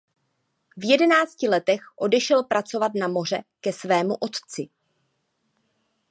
V 0.77 0.85
jedenácti 0.85 1.47
letech 1.47 1.81
odešel 1.95 2.43
pracovat 2.43 2.91
na 2.99 3.07
moře 3.07 3.43
ke 3.61 3.73
svému 3.73 4.15
otci. 4.15 4.69